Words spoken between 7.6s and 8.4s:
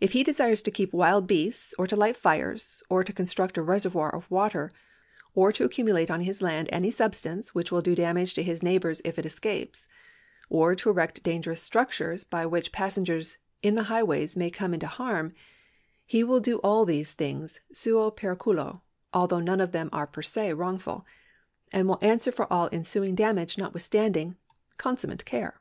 will do damage